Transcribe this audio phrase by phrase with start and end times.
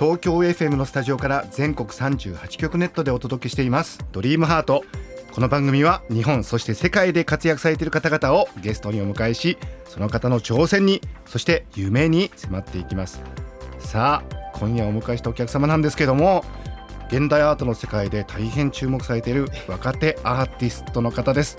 [0.00, 4.02] 東京 FM のスタジオから全国38局ネットでお届けしています。
[4.12, 4.82] ドリームハート。
[5.30, 13.22] この番組は日本そして世界で活躍されている方々をゲストにお迎えしその方の挑戦にそして夢に迫っていきます。
[13.78, 16.46] さあ今夜お迎えしたお客様なんですけども
[17.08, 21.58] 現代アートの世界で大変注目されている若手アーティストの方です。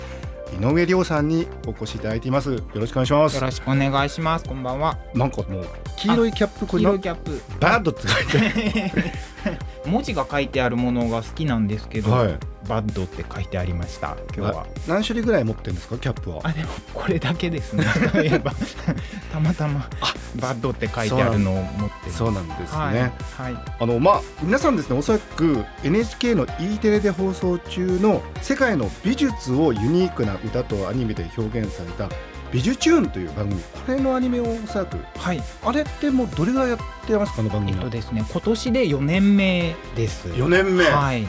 [0.60, 4.44] 井上亮さんにお越しいただいていますよろしくお願いしますよろしくお願いします。
[4.44, 4.98] こんばんは。
[5.14, 5.66] なんかもう
[5.96, 7.42] 黄色いキャップこれな黄色いキャップ。
[7.60, 9.12] バッドって書いて
[9.86, 14.16] 文字が書いてあるものが好きなんですけど、はい bad って書いてありました。
[14.36, 14.66] 今日は。
[14.86, 16.40] 何種類ぐらい持ってるんですかキャップは？
[16.44, 17.84] あでもこれだけですね。
[19.32, 19.88] たまたま
[20.36, 22.12] bad って書いてあるのを持ってる。
[22.12, 22.98] そうなんですね、はい。
[23.00, 23.56] はい。
[23.80, 32.08] あのまあ皆さんですねおそらく NHK の E テレで放送中の世界の美術をユニークな歌とアニメで表現された
[32.52, 35.42] 「びじゅチューン」という番組これのアニメをおそらくはい。
[35.64, 37.40] あれってもうどれぐらいやってますか？
[37.40, 40.28] あの番えっとですね、今年で4年目です。
[40.28, 41.26] 4年目、はい。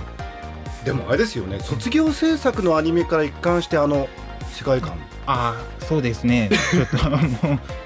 [0.85, 4.09] でもあれですよね卒業制作のアニメから一貫してあの
[4.51, 4.91] 世界観
[5.25, 6.49] ああ、そうですね。
[6.71, 7.19] ちょっともう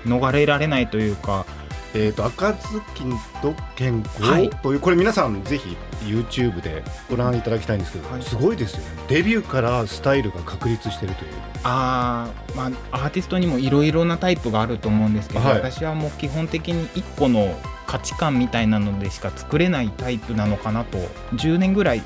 [0.09, 1.45] 逃れられないというか。
[1.93, 4.45] えー、と赤ずきんと健はい。
[4.45, 8.23] 康という、これ皆さんぜひ YouTube でご覧いただきたいんですけど、はい。
[8.23, 8.85] すごいですよね。
[9.07, 11.31] デビューからスタイルが確立してるという。
[11.63, 15.57] あーまあアーティストにもいろいろなタイプがあると思うんですけど、はい。
[15.59, 17.57] 私はもう基本的に1個の
[17.87, 20.97] 価値観みたいなのでしか作れないタイプなのかなと
[21.35, 22.03] 10年ぐらい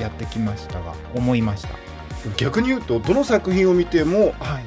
[0.00, 1.68] やってきましたが思いました。
[2.36, 4.64] 逆に言うとどの作品を見てもはい。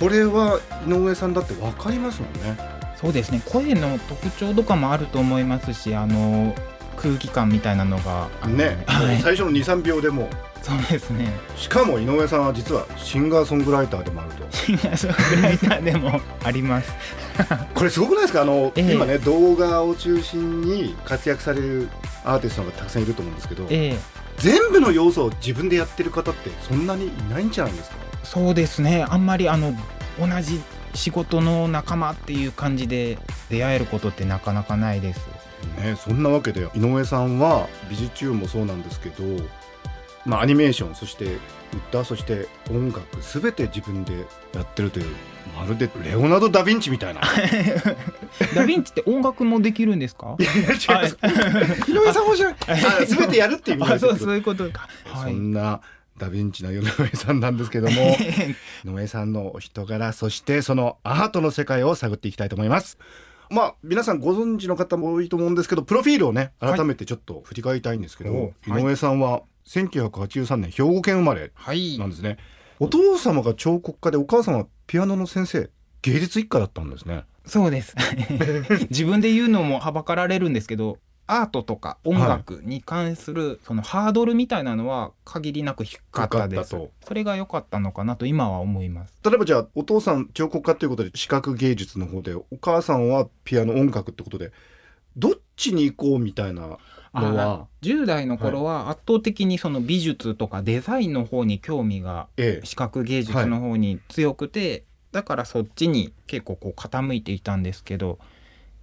[0.00, 2.58] これは井上さんだって分かりますもんね
[3.02, 3.42] そうですね。
[3.44, 6.54] 声の特徴とかもあると思いますしあの
[6.96, 10.30] 空気感みたいなのがね、はい、最初の23秒でも。
[10.62, 11.32] そうですね。
[11.56, 14.46] しかも井上さんは実はシンガーソングライターでもあると。
[14.56, 15.10] シンガーソン
[15.40, 16.92] グライターでもあります。
[17.74, 18.42] これすごくないですか？
[18.42, 18.92] あの、ええ。
[18.94, 21.88] 今ね動画を中心に活躍される
[22.24, 23.66] アーティストがたくさんいると思うんですけど。
[23.70, 23.98] ええ。
[24.38, 27.96] 全部の要素を自分でやってる方ってそんなにいないんじゃないですか？
[28.22, 29.04] そうですね。
[29.08, 29.74] あんまりあの
[30.20, 30.60] 同じ
[30.94, 33.18] 仕事の仲間っていう感じで
[33.50, 35.20] 出会えることってなかなかないです。
[35.78, 39.22] ね、そんなわけで井上さんは美術中もそうなんですけど、
[40.26, 41.36] まあ、アニメーションそして
[41.90, 45.06] 歌そして音楽すべて自分でやってるという
[45.56, 47.20] まるでレオナルド・ダ・ヴィンチみたいな。
[48.54, 50.36] ダヴィンチって音楽もできるんですか？
[50.38, 51.90] いや違います。
[51.90, 52.54] 井上さんもじゃ
[53.06, 54.88] すべてやるっていう意味ですけどそういうことか。
[55.06, 55.80] はいそんな
[56.22, 58.16] ダ・ヴィンチの井上さんなんですけども
[58.84, 62.98] 井上さんのお人柄そしてそのアートの世界を探っていきたいと思います。
[63.50, 72.38] まあ皆さんご存知の方も多いと思うんですけどプロフィールをねはい改めてちょっと振り返りたいんですけど、お井上さんは1983年兵庫県生まれはいなんですね。
[72.80, 75.70] お父様が彫刻家でお母様はピアノの先生
[76.02, 77.24] 芸術一家だったんですね。
[77.44, 77.96] そうです
[78.90, 86.76] 自分で言うのもはばかられるんですけどアートとか音楽に関するそのハードルみたいなのは限りなく低かったです。
[87.06, 89.18] それが良かったのかなと今は思います。
[89.24, 94.52] 例えばじゃあお父さん彫刻家ということで視覚芸術の方でお母さんはピアノ音楽ってことで
[95.16, 96.78] どっちに行こうみたいな
[97.14, 108.18] のは、10代の頃は圧倒的にその美術とかデザインの方に興味がええ、視覚芸術の方に強くて、だからそっちに結構こう傾いていたんですけど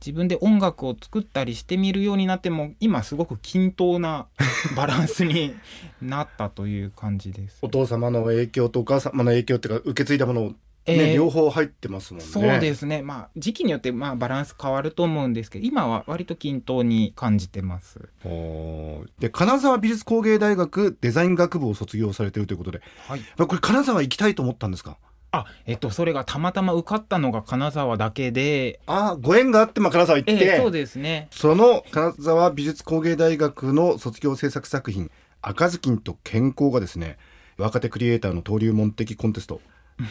[0.06, 4.28] 自分で音楽を作ったりしてみるようになっても今すごく均等な
[4.76, 5.54] バランスに
[6.02, 7.58] なったという感じです。
[7.62, 10.56] お父様の影響とお母様の影響っていうか受け継いだものを、ね
[10.86, 12.26] えー両方入ってますもんね。
[12.26, 18.00] そうですねまあ時期によってまあバランス変わると思うんですけど今は割と均等に感じてます。
[19.20, 24.98] で金沢美術工芸大学デザイン学部を卒業されてるということではい、これ金沢行きたいと思ったんですか？
[25.32, 28.80] あえっとそれがたまたま受かったのが金沢だけで。
[28.88, 31.28] ああご縁があって、まあ、金沢行って、ええそうですね。
[31.32, 35.12] その金沢美術工芸大学の卒業制作作品
[35.42, 37.18] 「赤ずきんと健康」がですね
[37.58, 39.62] 若手クリエイターの登竜門的コンテスト。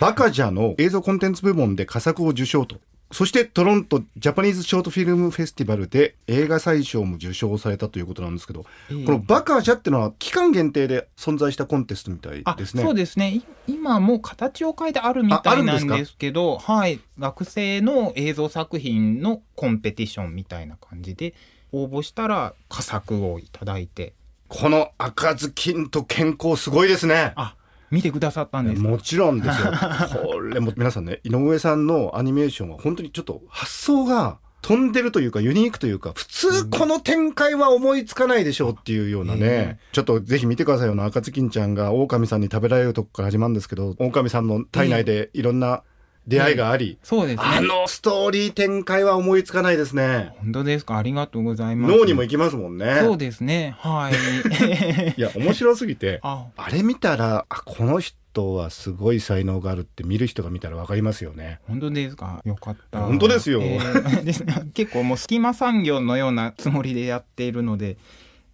[0.00, 2.76] バカジャの映像コンテンツ部門で佳作を受賞と
[3.10, 9.05] そしてトロントジャパニーズショートフィルムフェスティバルで映画祭賞も受賞されたということなんですけど、ええ。
[9.05, 12.82] このバカジャっていうのは期間限定で存在したコンテストみたいあですね。
[12.82, 13.37] そうですね。
[13.37, 17.00] い今もう形を変えてあるみたいなんですけどはい。
[17.19, 21.34] 学生の映像作品のコンペティションみたいな感じで
[21.72, 24.12] 応募したら佳作をいただいて。
[24.49, 27.32] この赤ずきんと健康すごいですね。
[27.37, 27.55] あ
[27.90, 28.82] 見てくださったんです。
[28.82, 29.73] かもちろんですよ。
[30.23, 39.79] これも皆さんね井上さんのアニメーションは本当にちょっと発想が飛んでるというかユニークというか普通この展開は思いつかないでしょうっていうようなね、え。
[39.93, 41.05] ちょっとぜひ見てくださいよな。
[41.05, 45.82] 赤ずきんちゃんが狼さんに食べられるとこから始まるんですけど狼さんの体内でいろんな
[46.29, 47.43] 出会いがあり、そうですね。
[47.43, 50.33] あのストーリー展開は思いつかないですね。
[50.39, 50.99] 本当ですか？
[50.99, 51.97] ありがとうございます。
[51.97, 52.99] 脳にも行きますもんね。
[53.01, 53.75] そうですね。
[53.79, 55.15] はい。
[55.17, 56.47] いや面白すぎてあ。
[56.57, 61.61] あれ見たらあこの人はすごい才能があるって見る人が見たらわかりますよね。
[61.67, 62.43] 本当ですか？
[62.45, 63.01] よかった。
[63.01, 63.61] 本当ですよ。
[63.63, 67.97] えー 結構もう隙間産業のようなつもりでやっているので。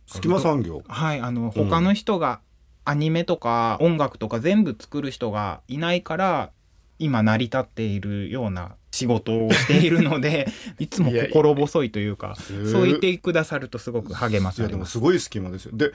[0.06, 0.82] 隙間産業？
[0.86, 2.40] はいあの他の人が
[2.84, 6.50] アニメとか音楽とか全部作る人がいないから
[6.98, 10.46] 今成り立っているような仕事をしているので
[10.78, 14.68] いつも心細いというかすそう言ってくださるとすごく励まいやされます。
[14.68, 15.76] でもすごい隙間ですよ。
[15.76, 15.92] で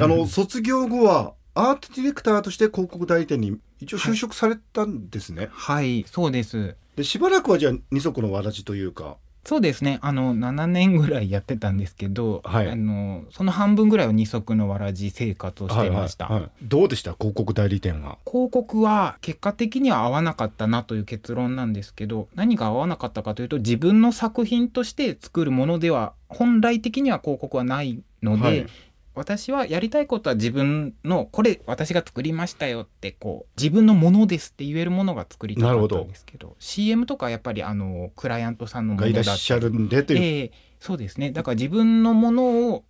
[0.00, 6.76] あの卒業後はアートディレクターとして広告代理店に一応就職されたんですね、はいそうです。
[6.96, 9.98] でしばらくはじゃあ二足のわらじというかそうですね。
[10.02, 12.70] あの7年ぐらいやってたんですけど、はい。
[12.70, 16.42] あのその半分ぐらいは二足のわらじ生活をしていました、はいはい。
[16.42, 17.14] はいどうでした？
[17.14, 18.18] 広告代理店は。
[18.24, 28.66] 広告は結果的には合わなかったなという結論なんですけど何が合わなかったかというと自分の作品として作るものでは本来的には広告はないので、はい
[29.14, 41.30] 私はやりたいことは自分のこれ私が作りましたよってこう自分のものですって言えるものが作りたかったんですけど CM とかやっぱりあのクライアントさんのもがいのだったらっしゃるんでという、ええそうですね。
[41.30, 42.84] だから自分のものを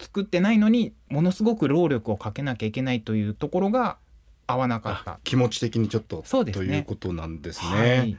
[0.00, 3.98] 作ってないのにものすごく労力をかけなきゃいけないというところが
[4.46, 5.10] 合わなかった。
[5.12, 5.18] あ。
[5.24, 6.66] 気持ち的にちょっとそうですね。
[6.66, 7.98] ということなんですね。
[7.98, 8.16] はい、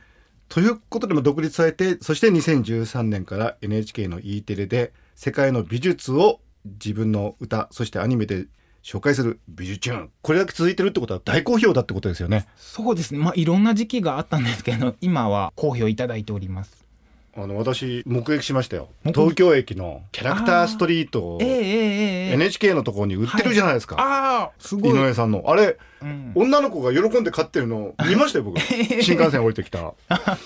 [0.48, 8.48] ということでも独立されてそして2013年から NHK の E テレで世界の美術を自分の歌そしてアニメで
[8.84, 10.12] 紹介する美術チューン。
[10.22, 12.48] これだけ続いてるってことは大好評だってことですよね。
[12.56, 13.20] そうですね。
[13.20, 16.86] まあいろんな時期があったんですけど 今は好評いただいております。
[17.38, 18.90] あの私目撃しましたよ。
[19.06, 22.34] 東京駅のキャラクターストリートをええええええ。
[22.34, 25.44] NHK のところに売ってるじゃないですか、ああすごい、井上さんの。
[25.48, 26.32] あれうん。
[26.36, 28.60] 女の子が喜んで買ってるの見ましたよ僕
[29.02, 29.96] 新幹線降りてきた。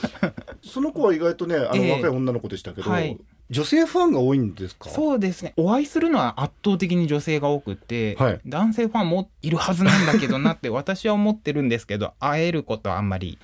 [0.64, 1.92] その子は意外とねあの、ええ。
[1.92, 3.20] 若い女の子でしたけど、はい
[3.50, 4.90] 女性ファンが多いんですか？
[4.90, 5.54] そうですね。
[5.58, 8.40] お会いするのは圧倒的に女性が多くて、はい。
[8.46, 13.40] 男性ファンもいるはずなんだけどなって 私は思ってるんですけど会えることはあんまり。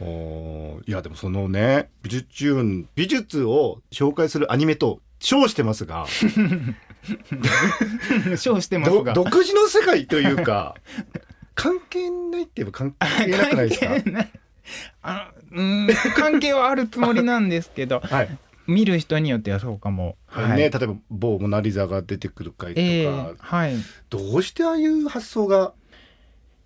[0.87, 6.05] いやでもそのね美術チューン美術を紹介するアニメと称してますが。
[8.37, 10.75] 称してますどが独自の世界というか
[11.55, 13.95] 関係ないって言えば関係なくないですか？
[15.03, 17.99] あのうん関係はあるつもりなんですけど。
[18.03, 20.17] はい、見る人によってはそうかも。
[20.55, 23.75] ね、例えば某モナ・リザが出てくる回とか、ええはい。
[24.09, 25.73] どうしてああいう発想が？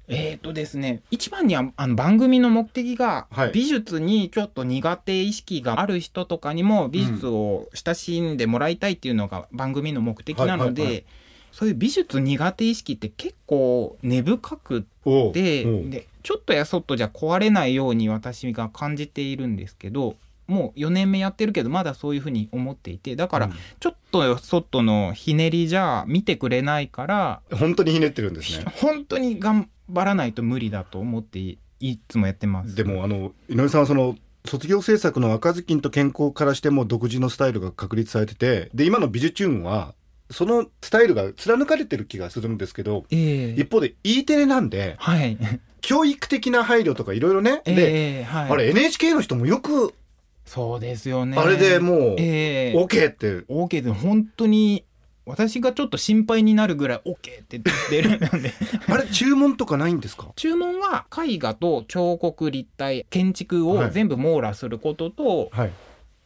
[0.07, 3.51] えーとですね、一番にはあの番組の目的が、はい。
[3.51, 11.05] 美術にちょっと苦手意識がある人とかにも美術を親しんでもらいたいっていうのが番組の目的なので、はいはいはい。
[11.51, 14.85] そういう美術苦手意識って結構根深く
[15.33, 20.15] てでちょっとやそっとじゃ壊れないように私が感じているんですけど
[20.49, 32.75] もう4年目やってるけどまだそういうふうに思っていてだからうんちょっとやそっとのひねりじゃ見てくれないから本当にひねってるんですね本当に頑張らないと無理だと思っていいつもやってます。
[32.75, 39.93] でもあの井上さんはその卒業制作の赤ずきんと健康からしても独自のスタイルが確立されててで今の美術チューンは
[40.31, 45.37] そのスタイルが貫かれてる気がするんですけどええ一方で E テレなんではい。
[45.81, 48.51] 教育的な配慮とかいろいろね、でええはい。
[48.51, 49.93] あれ NHK の人もよく
[50.49, 51.37] そうですよね。
[51.37, 52.73] あれでもうええ。
[52.75, 54.83] OK って、OK で本当に
[55.27, 58.51] 私がちょっと心配になるぐらい OK って出るので。
[58.89, 60.29] あれ注文とかないんですか？
[60.35, 63.91] 注文は絵画と彫刻立体建築をはい。
[63.91, 65.71] 全部網羅することと、はい。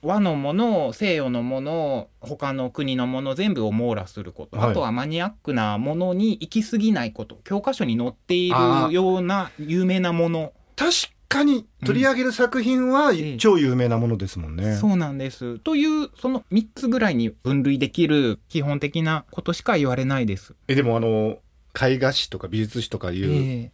[0.02, 4.72] 和のもの西洋のもの他の国のもの全部を網羅すること、はい。
[4.72, 7.40] あとはマニアックなものに行き過ぎないこと。
[7.44, 8.56] 教科書に載っている
[8.94, 10.54] ような有名なもの。
[10.76, 10.92] 確
[11.34, 15.60] かに取り上げる作品はええ超有名なものですもんね、そうなんです。
[15.60, 20.54] というその3つぐらいに分類できる基本的なことしか言われないです。
[20.68, 21.40] えでもあの
[21.80, 23.72] 絵画史とか美術史とかいうええ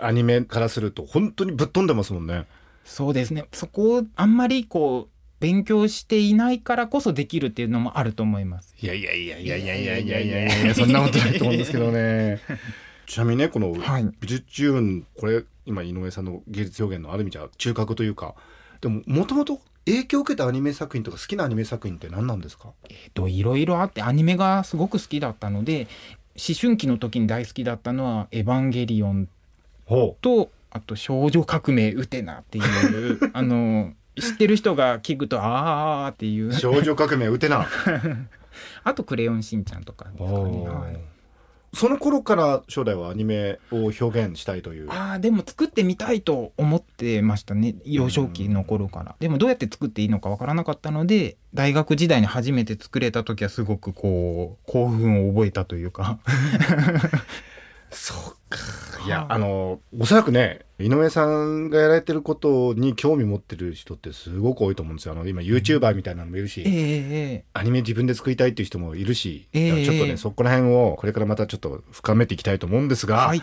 [0.00, 2.44] アニメからすると本当にぶっ飛んでますもんね
[2.84, 3.46] そうですね。
[3.52, 8.74] そこをあんまりこう勉強していないからこそできるっていうのもあると思います。
[8.80, 12.40] いやいやいやいやいやいやいやいやいやそんなことないと思うんですけどね
[13.06, 14.08] ちなみにねこのはい。
[14.20, 18.34] 美術チューンこれ今井上さんの芸術表現のある意味じゃ中核というか。
[18.80, 22.70] でももともと影響を受けたアニメ作品とか好きなアニメ作品って何なんですか？
[22.90, 25.88] えっといろいろあってアニメがすごく好きだったので
[26.36, 29.28] 思春期の時に大好きだったのは「エヴァンゲリオン
[29.86, 32.60] ほ」とあと「少女革命ウテナ」ってい
[33.12, 36.52] う あの知ってる人が聞くとあーっていう。
[36.52, 37.66] 少女革命ウテナ
[38.84, 40.04] あと「クレヨンしんちゃん」とか。
[40.06, 41.15] ですかね、はい
[41.74, 44.90] その頃から初代はアニメを表現したいという。
[44.90, 47.74] ああでも作ってみたいと思ってましたね。
[47.84, 56.18] 幼少期の頃から、でもどうやって作っていいのかわからなかったので大学時代に初めて作れた時はすごくこう興奮を覚えたというか
[59.06, 59.26] いやはい。
[59.30, 65.12] あのおそらくね井上さんがやられてることに興味持ってる人ってすごく多いと思うんですよ。
[65.12, 66.72] あの今 YouTuber みたいなのもいるし、えええ
[67.32, 67.44] え。
[67.54, 69.68] アニメ自分で作りたいっていう人もいるし、ええ。
[69.68, 73.42] だからちょっとねそこら辺をこれからまたちょっと深めていきたいと思うんですが、はい。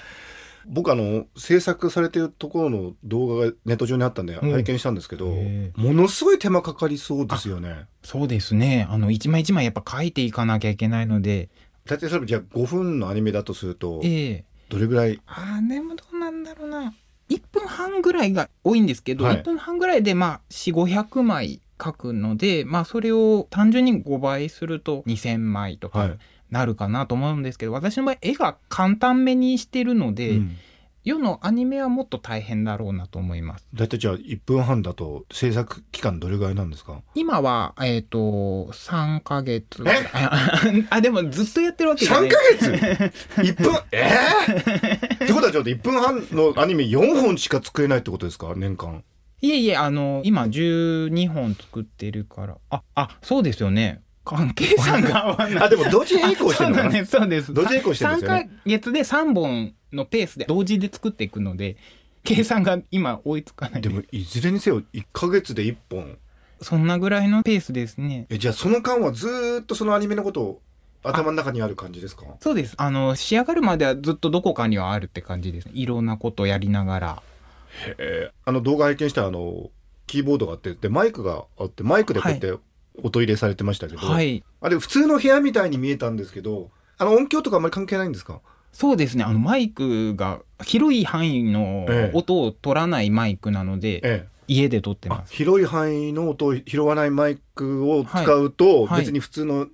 [0.65, 4.51] 僕あの制作されてるところの動画がネット上にあったんでうん。
[4.51, 5.72] 拝見したんですけど、へえ。
[5.75, 7.88] ものすごい手間かかりそうですよね。
[8.03, 8.88] そうですね。
[8.89, 11.50] あの一枚一枚やっぱ書いていかなきゃいけないので。
[11.86, 15.20] 大体それじゃあ5分のアニメだとするとええどれぐらい？
[15.25, 16.93] あーでもどうなんだろうな。
[17.29, 19.36] 1分半ぐらいが多いんですけど、はい。
[19.38, 26.17] 1分半ぐらいでまあ4500枚書くのでまあそれを単純に5倍すると2000枚とかはい。
[26.50, 30.58] なるかなと思うんですけど、私の場合絵が簡単めにしてるので、うん
[31.03, 33.67] 世のアニメはもっと大変だろうなと思います。
[33.74, 37.01] 大体じゃあ1分半だと制作期間どれぐらいなんですか？
[37.15, 38.17] 今はえっ、と
[38.72, 40.05] 3ヶ月ぐらい。
[40.89, 42.29] あでもずっとやってるわけじゃない。
[42.29, 42.72] 3ヶ月
[43.53, 43.74] ?1 分？
[43.91, 44.10] え？
[45.19, 48.53] ー、ってことはちょっと1分半のアニメ4本しか作れないってことですか？
[48.55, 49.03] 年間。
[49.41, 52.57] いえいえ、あの、今12本作ってるから。
[52.69, 54.01] あ、あ、そうですよね。
[54.25, 55.63] 関係算が合わない。
[55.63, 56.92] あでも同時並行してるのかな？
[56.92, 57.53] そうです、そうです。
[57.53, 61.77] 同時並行してるんですよね3ヶ月で3本のペースで同時で作っていくので、
[62.24, 63.82] 計算が今追いつかない。
[63.82, 66.18] でもいずれにせよ1ヶ月で1本
[66.62, 68.27] そんなぐらいのペースですね。
[68.30, 70.62] えじゃあその間はずーっとそのアニメのことを
[71.03, 72.24] 頭の中にある感じですか？
[72.39, 72.75] そうです。
[72.77, 75.70] あの、仕上がるまではずっとどこかにはあるって感じです。
[75.74, 77.22] いろんなことをやりながら。
[77.98, 79.70] えーあの動画拝見したあの
[80.06, 82.53] キーボードがあってでマイクがあってマイクでこうやって
[83.01, 84.43] 音入れされてましたけど、はい。
[84.62, 88.41] あれ普通の部屋みたいに見えたんですけどあの音響とかあんまり関係ないんですか？
[88.71, 89.23] そうですね。
[89.23, 92.17] あの、マイクが広い範囲のええ。
[92.17, 94.27] 音を取らないマイクなので、ええ。
[94.47, 95.33] 家で撮ってあます。
[95.33, 99.01] 広い範囲の音を拾わないマイクを使うと、はい。
[99.01, 99.67] 別に普通の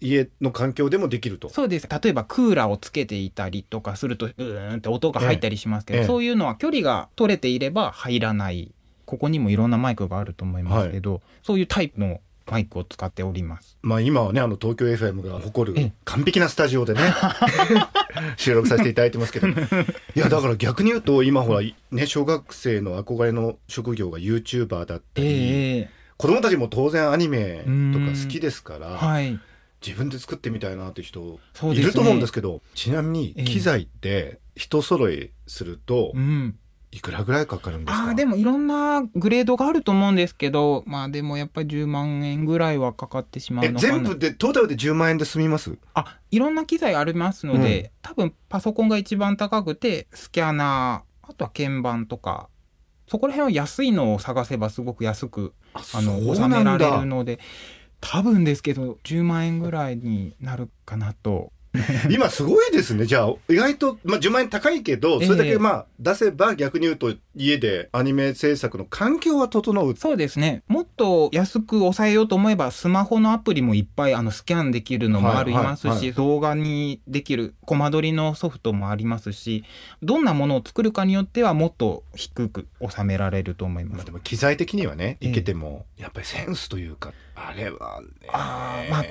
[0.00, 1.88] 家の環境でもできると、そうです。
[1.88, 6.06] 例えばクーラーをつけていたりとかするとうーんって音が入ったりしますけど、ええ。
[6.06, 8.72] そういうのは距離が取れていれば入らない。
[9.04, 13.78] ここにもいろんなマイクがあると思いますけど、そういうタイプのマイクを使っております。
[13.82, 15.92] まあ今はねあの東京 FM が誇るええ。
[16.04, 17.00] 完璧なスタジオでね
[18.36, 19.48] 収録させていただいてますけど。
[19.48, 19.52] い
[20.14, 21.60] やだから逆に言うと今ほら
[21.90, 29.38] ね小学生の憧れの職業が YouTuber だったり、ええ子供たちも当然アニメとか好きですから、はい。
[29.84, 31.38] 自分で作ってみたいなって人
[31.72, 33.44] いると思うんですけどちなみにええ。
[33.44, 36.56] 機材って人揃えするとうん
[36.94, 38.04] いくらぐらいかかるんですか？
[38.10, 43.92] あーでもいろんなグレードがあると思うんですけどまあでもやっぱり10万円ぐらいはかかってしまうえのかな。
[43.94, 45.76] 全部でトータルで10万円で済みます？
[45.94, 52.48] あいろんな機材ありますので、多分パソコンが一番高くてスキャナーあとは鍵盤とか
[53.08, 57.38] そこら辺は安いのを探せばすごく安くあの収められるので
[58.00, 61.50] 多分ですけど10万円ぐらいになるかなと
[62.10, 63.06] 今すごいですね。
[63.06, 69.96] じゃあ意外と、まあ、10万円高いけどそれだええけまあ出せば逆に言うと家でアニメ制作の環境は整う。
[69.96, 70.62] そうですね。
[70.68, 76.14] もっと安く抑えようと思えばスマホのアプリもいっぱいあのスキャンできるのもありますし、はいはいはい。
[76.14, 79.64] 動画にできるコマ撮りのソフトもありますし
[80.02, 83.96] どんなものを作るかによってはもっと低く収められると思います。
[83.96, 85.30] まあでも機材的にはねええ。
[85.30, 88.28] いけても、やっぱりセンスというかあれはね。
[88.32, 89.04] あーまあ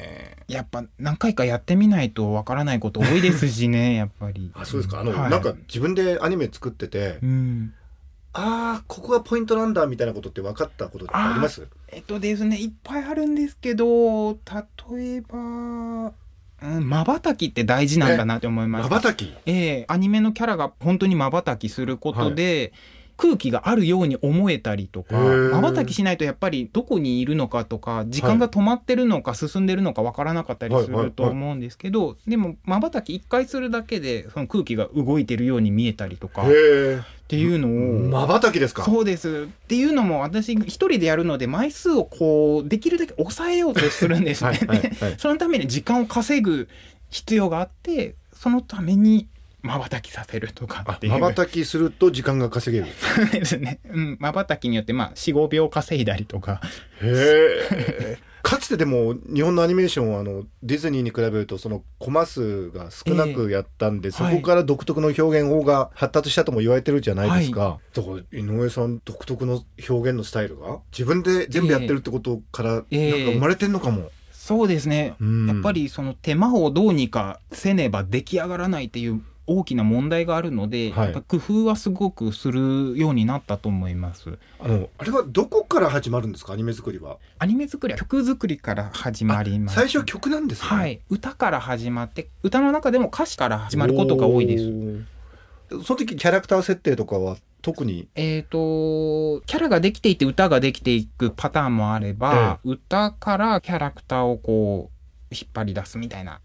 [0.48, 4.52] やっぱ何回かやってみないとわからないこと多いですしね やっぱり。
[4.56, 5.00] あそうですか。
[5.00, 5.30] あの、はい。
[5.32, 7.74] なんか自分でアニメ作ってて、うん。
[8.36, 11.68] ああここがポイントなんだみたいなことって分かったことってあります？
[11.90, 14.38] えっとですねいっぱいあるんですけど例
[15.18, 15.38] えば
[16.64, 18.90] うんまばたきって大事なんだなって思いました。
[18.90, 19.32] まばたき？
[19.46, 22.74] ええアニメのキャラが本当にまばたきすることで、
[23.17, 36.46] 空気があるように思えたりとかまばたきしないとやっぱりどこにいるのかとか時間が止まってるのか進んでるのかわからなかったりすると思うんですけどでもまばたき一回するだけでその空気が動いてるように見えたりとかっ
[37.27, 38.84] ていうのをまばたきですか？
[38.84, 39.48] そうです。
[39.50, 44.60] っていうのも私一人でやるので枚数をこうできるだけ抑えようとするんですね。
[44.67, 44.91] はい。
[45.17, 46.67] そのために時間を稼ぐ
[47.10, 49.27] 必要があってそのために
[49.63, 51.13] まばたきさせるとかっていう。
[51.13, 52.91] まばたきすると時間が稼げる。
[53.32, 53.79] ですね。
[54.20, 56.62] まばたきによってまあ45秒稼いだりとか。
[57.01, 58.17] へえ。
[58.43, 74.12] かつてでも日本のアニメーションはあのディズニーに比べるとそのコマ数が少なくやったんで、えそこから独特の表現法が発達したとも言われてるじゃないですか、だから井上さん独特の表現のスタイルが自分で全部やってるってことからなんかええ生まれてんのかも、
[74.43, 75.48] そうですね、うん。
[75.48, 81.06] やっぱりその手間をどうにかせねば出来上がらないっていう大きな問題があるので、はい。
[81.06, 84.38] やっぱ工夫はすごくするようになったと思います。
[84.60, 86.54] あのあれはどこから始まるんですか？
[86.54, 87.18] アニメ作りは。
[87.40, 89.76] アニメ作りは曲作りから始まります。
[89.76, 90.68] 最初は曲なんですね。
[90.68, 91.02] はい。
[91.10, 94.64] 歌から始まって歌の中でも歌詞から始まることが多いです。
[95.70, 98.08] すその時キャラクター設定とかは特に？
[98.16, 106.42] えっ、とキャラができていて歌ができていくパターンもあれば、歌からキャラクターをこう引っ張り出すみたいな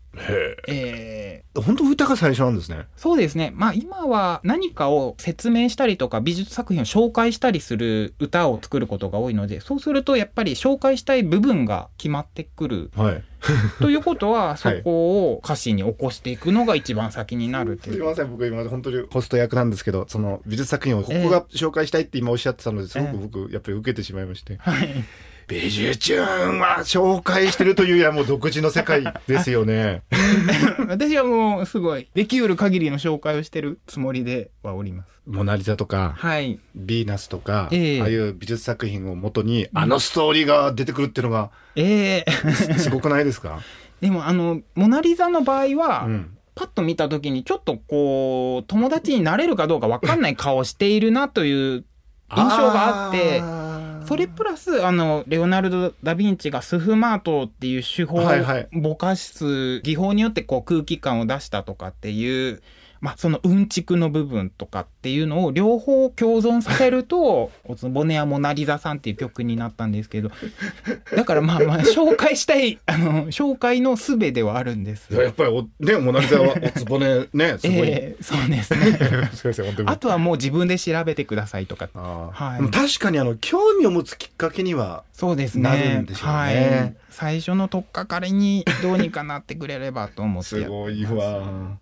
[0.69, 3.53] えー本当歌が最初なんですねそうですね。
[3.55, 12.91] まあ今は何かを説明したりとか美術作品を紹介したりする歌を作ることが多いので、そうするとやっぱり紹介したい部分が決まってくる。
[12.97, 13.23] はい
[13.81, 17.95] ということは、そこを歌詞に起こしていくのが一番先になるっていう。
[17.95, 24.88] すいません僕今本当にホスト役なんですけどその美術作品をここが紹介したいって今おっしゃってたのですごく僕やっぱり受けてしまいましてはい。
[25.49, 30.02] 美術運は紹介してるというよりはもう独自の世界ですよね。
[30.87, 35.23] 私はもうすごい、できうる限りの紹介をしてるつもりではおります。
[35.26, 36.61] モナリザとかはい。
[36.76, 38.00] ヴィーナスとか、ええ。
[38.02, 42.31] ああいう美術作品をもとにあのストーリーが出てくるっていうのがええ。
[42.52, 43.61] す すごくないですか、
[44.02, 51.85] でもあの、モナリザの場合は、うん、パッと見た時にちょっとこう友達になれるかどうか分かんない顔しているなという
[52.37, 53.40] 印象があって
[54.09, 62.62] それプラスあのレオナルド・ダ・ヴィンチがスフマートっていう手法をはいはいぼかす技法によってこう空気感を出したとかっていう。
[63.00, 70.31] まあ、そのうんちくの部分とかっていうのを両方共存させると「おつぼねやモナリザさん」っていう曲になったんですけど
[71.14, 75.12] だからまあまあ紹介したい あの紹介の術ではあるんです。
[75.12, 78.99] いややっぱりおねモナリザはおつぼねね すごい、ええそうですね。
[79.87, 81.88] あとはもう自分で調べてくださいとか。
[81.94, 82.70] はい。
[82.70, 85.62] 確かにあの興味を持つきっかけにはそうですね。
[85.62, 86.35] なるんでしょうね。
[86.35, 86.96] はい。
[87.11, 91.79] 最初の取っかかりにどうにかなってくれればと思ってすごいわ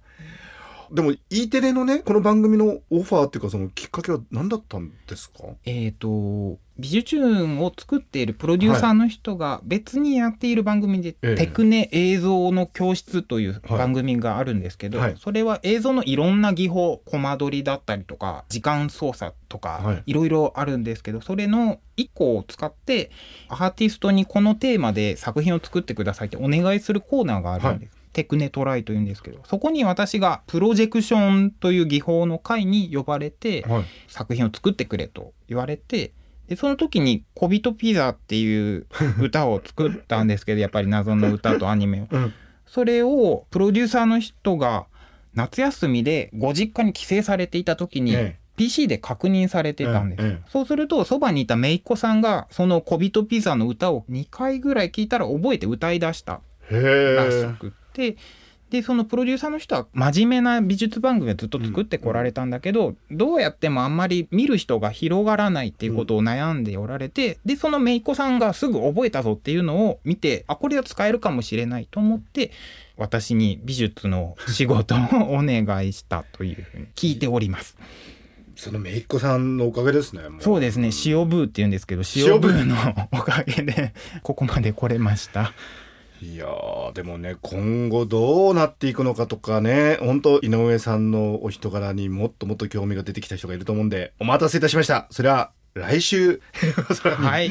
[0.93, 5.45] でも E テレのねこの番組のオファーっていうかそのきっかけは何だったんですか？
[5.65, 11.35] えっ、と、美術チューンを作っているプロデューサーの人が別にやっている番組で、ええ。
[11.37, 15.17] テクネ映像の教室という番組があるんですけど、はい。
[15.19, 20.03] それは映像のいろんな技法、コマ撮りだったりとか、時間操作とか、はい。
[20.07, 23.11] いろいろあるんですけど、それの1個を使って、
[23.49, 27.96] アーティストにこのテーマで作品を作ってくださいってお願いするコーナーがあるんです。
[28.17, 33.85] テクネトライというんですけど、そこに私がプロジェクションという技法の会に呼ばれて、はい。
[34.09, 36.15] 作品を作ってくれと言われて、
[36.49, 38.87] で、その時に、小人ピザっていう
[39.21, 42.07] 歌を作ったんですけど、 やっぱり謎の歌とアニメを。
[42.11, 42.33] うん。
[42.67, 44.87] それを、プロデューサーの人が、
[45.35, 50.51] 夏休みでご実家に帰省されていた時に、え PC で確認されてたんです。
[50.51, 58.17] そうすると、そばにいた姪っ子さんが、その小人ピザの歌を2回ぐらい聞いたら覚えて歌い出したへらしえくって、
[58.71, 72.51] でそのプロデューサーの人は真面目な美術番組をずっと作ってこられたんだけど、どうやってもあんまり見る人が広がらないっていうことを悩んでおられて、でその姪っ子さんがすぐ覚えたぞっていうのを見てあこれは使えるかもしれないと思って
[72.97, 74.99] 私に美術の仕事を
[75.35, 77.77] お願いしたというふうに聞いております。
[78.57, 80.91] その姪っ子さんのおかげですねもそうですね。
[81.05, 82.75] 塩ブーって言うんですけど塩ブーの
[83.13, 85.53] おかげでここまで来れました。
[86.23, 95.07] いやーでもね今後どうなっていくのかとかね本当井上さんのお人柄にもっともっと興味が出てきた人がいると思うんでお待たせいたしました。
[95.11, 96.41] それは来週
[97.05, 97.51] はい。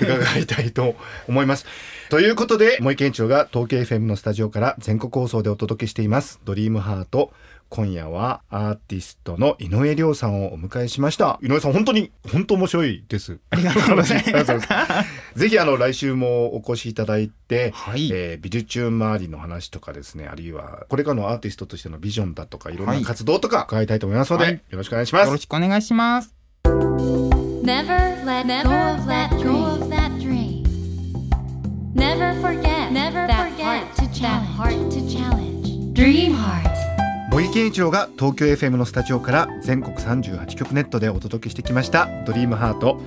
[0.00, 0.96] 伺いたいと
[1.28, 1.66] 思います。
[2.08, 7.30] ということで森健長が東京 FM のスタジオから全国放送でお届けしています「ドリームハート
[7.70, 15.04] 今夜はアーティストの井上涼さんをお迎えしました井上さん本当に本当面白いですありがとうございますありがとうございま
[15.34, 26.34] すぜひあの来週もお越しいただいて、はいえー美術中周りの話とかですねあるいはこれからのアーティストとしてのビジョンだとかいろんはない活動とか伺いたいと思いますので、はいよろしくお願いしますよろしくお願いします。
[27.68, 30.64] Never let go of that dream.
[31.94, 34.56] Never forget Never that forget heart to that challenge.
[34.56, 35.94] heart to challenge.
[35.94, 36.87] Dream heart.
[37.30, 42.98] 茂木健一郎が東京 FM のスタジオから全国38局ネットでお届けしてきました「ドリームハート。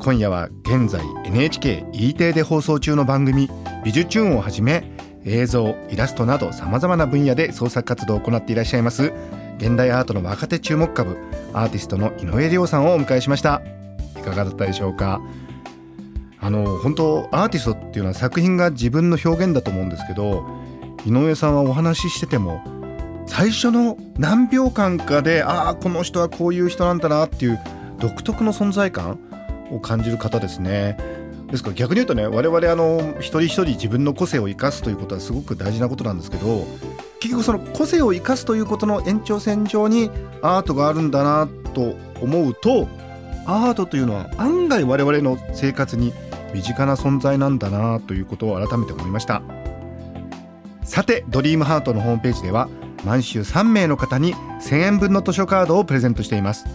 [0.00, 3.48] 今夜は現在 NHKE テレで放送中の番組
[3.84, 4.90] 「美術チューン」をはじめ
[5.24, 9.12] 映像イラストなどさまざまな分野で創作活動を行っていらっしゃいます。
[9.58, 11.16] 現代アートの若手注目株
[11.52, 13.62] アーティストの井上亮さんをお迎えしました。
[14.18, 15.20] いかがだったでしょうか？
[16.40, 20.44] あの本当アーティストっていうのは作品が自分の表現だと思うんですけど
[21.06, 22.60] 井上さんはお話ししてても
[23.34, 27.58] 最初の何秒間かでああこの人はこういう人なんだなっていう
[27.98, 29.18] 独特の存在感
[29.70, 30.98] を感じる方ですね。
[31.50, 36.66] ですから逆に言うとね我々あの一人一人自分の個性を生かすということはすごく大事なことなんですけど
[37.20, 40.10] 結局その個性を生かすということの延長線上に
[40.42, 42.86] アートがあるんだなと思うと
[43.46, 46.12] アートというのは案外我々の生活に
[46.52, 49.40] 身近な存在なんだなということを改めて思いました。
[50.84, 52.68] さてドリームハートのホームページでは
[53.04, 56.66] 毎週3名の方に1000円分の図書カードをプレゼントしています。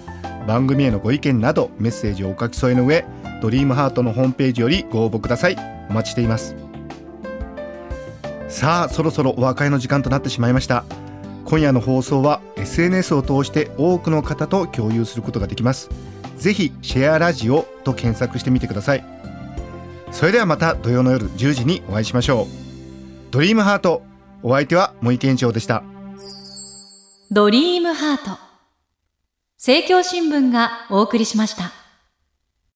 [0.48, 3.06] 番組へのご意見などメッセージをお書き添えの上
[3.42, 5.58] ドリームハートのホームページよりご応募ください。
[5.90, 6.56] お待ちしています。
[8.50, 10.84] さあそろそろお別れの時間となってしまいました。
[11.46, 15.90] 今夜の放送は SNS を通して多くの方と共有することができます。
[16.38, 19.06] ぜひシェアラジオと検索してみてください。
[20.12, 22.46] それではまた土曜の夜10時にお会いしましょう。
[23.32, 24.04] ドリームハート。
[24.44, 25.84] お相手は森健一郎でした。
[27.30, 28.40] ドリームハート。
[29.58, 31.77] 政教新聞がお送りしました。